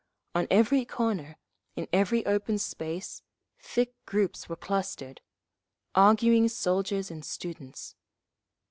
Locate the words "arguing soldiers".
5.93-7.11